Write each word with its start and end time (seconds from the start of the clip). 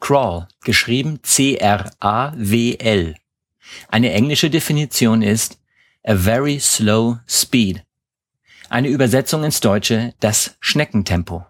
Crawl, 0.00 0.48
geschrieben 0.62 1.20
C-R-A-W-L. 1.22 3.14
Eine 3.88 4.12
englische 4.12 4.50
Definition 4.50 5.22
ist 5.22 5.58
a 6.04 6.16
very 6.16 6.58
slow 6.58 7.18
speed. 7.28 7.84
Eine 8.68 8.88
Übersetzung 8.88 9.44
ins 9.44 9.60
Deutsche 9.60 10.14
das 10.20 10.56
Schneckentempo. 10.60 11.46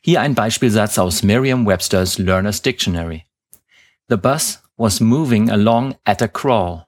Hier 0.00 0.20
ein 0.20 0.34
Beispielsatz 0.34 0.98
aus 0.98 1.22
Merriam-Webster's 1.22 2.18
Learner's 2.18 2.62
Dictionary. 2.62 3.26
The 4.08 4.16
bus 4.16 4.62
was 4.76 5.00
moving 5.00 5.50
along 5.50 5.94
at 6.04 6.22
a 6.22 6.28
crawl. 6.28 6.86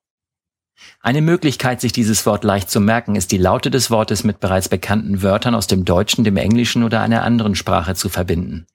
Eine 1.01 1.21
Möglichkeit, 1.21 1.81
sich 1.81 1.93
dieses 1.93 2.25
Wort 2.27 2.45
leicht 2.45 2.71
zu 2.71 2.81
merken, 2.81 3.15
ist 3.15 3.31
die 3.31 3.39
Laute 3.39 3.71
des 3.71 3.91
Wortes 3.91 4.25
mit 4.25 4.41
bereits 4.41 4.69
bekannten 4.69 5.23
Wörtern 5.23 5.55
aus 5.55 5.67
dem 5.67 5.85
Deutschen, 5.85 6.25
dem 6.25 6.37
Englischen 6.37 6.83
oder 6.83 7.01
einer 7.01 7.23
anderen 7.23 7.55
Sprache 7.55 7.95
zu 7.95 8.09
verbinden. 8.09 8.67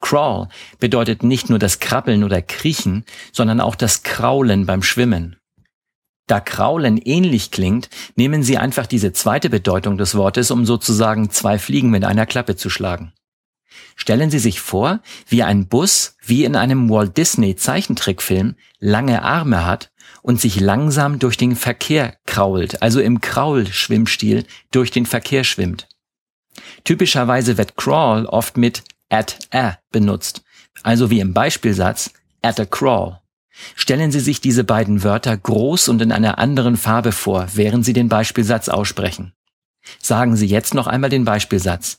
Crawl 0.00 0.48
bedeutet 0.78 1.22
nicht 1.22 1.50
nur 1.50 1.58
das 1.58 1.80
Krabbeln 1.80 2.24
oder 2.24 2.42
Kriechen, 2.42 3.04
sondern 3.32 3.60
auch 3.60 3.74
das 3.74 4.02
Kraulen 4.02 4.66
beim 4.66 4.82
Schwimmen. 4.82 5.36
Da 6.26 6.40
Kraulen 6.40 6.96
ähnlich 6.96 7.50
klingt, 7.50 7.90
nehmen 8.16 8.42
Sie 8.42 8.56
einfach 8.56 8.86
diese 8.86 9.12
zweite 9.12 9.50
Bedeutung 9.50 9.98
des 9.98 10.14
Wortes, 10.14 10.50
um 10.50 10.64
sozusagen 10.64 11.30
zwei 11.30 11.58
Fliegen 11.58 11.90
mit 11.90 12.04
einer 12.04 12.24
Klappe 12.24 12.56
zu 12.56 12.70
schlagen. 12.70 13.12
Stellen 13.96 14.30
Sie 14.30 14.38
sich 14.38 14.60
vor, 14.60 15.00
wie 15.28 15.42
ein 15.42 15.66
Bus, 15.66 16.16
wie 16.24 16.44
in 16.44 16.56
einem 16.56 16.90
Walt 16.90 17.16
Disney 17.16 17.56
Zeichentrickfilm, 17.56 18.56
lange 18.80 19.22
Arme 19.22 19.64
hat 19.64 19.90
und 20.22 20.40
sich 20.40 20.60
langsam 20.60 21.18
durch 21.18 21.36
den 21.36 21.56
Verkehr 21.56 22.16
krault, 22.26 22.82
also 22.82 23.00
im 23.00 23.20
Kraulschwimmstil 23.20 24.44
durch 24.70 24.90
den 24.90 25.06
Verkehr 25.06 25.44
schwimmt. 25.44 25.88
Typischerweise 26.84 27.58
wird 27.58 27.76
crawl 27.76 28.26
oft 28.26 28.56
mit 28.56 28.84
at 29.08 29.38
a 29.52 29.78
benutzt, 29.90 30.42
also 30.82 31.10
wie 31.10 31.20
im 31.20 31.34
Beispielsatz 31.34 32.12
at 32.42 32.60
a 32.60 32.64
crawl. 32.64 33.20
Stellen 33.76 34.10
Sie 34.10 34.20
sich 34.20 34.40
diese 34.40 34.64
beiden 34.64 35.04
Wörter 35.04 35.36
groß 35.36 35.88
und 35.88 36.02
in 36.02 36.10
einer 36.10 36.38
anderen 36.38 36.76
Farbe 36.76 37.12
vor, 37.12 37.48
während 37.54 37.84
Sie 37.84 37.92
den 37.92 38.08
Beispielsatz 38.08 38.68
aussprechen. 38.68 39.32
Sagen 40.00 40.36
Sie 40.36 40.46
jetzt 40.46 40.74
noch 40.74 40.86
einmal 40.86 41.10
den 41.10 41.24
Beispielsatz. 41.24 41.98